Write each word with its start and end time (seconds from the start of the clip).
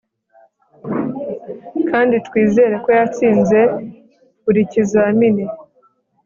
kandi 1.89 2.15
twizere 2.27 2.73
ko 2.83 2.89
yatsinze 2.97 3.59
buri 4.43 4.61
kizamini 4.71 5.45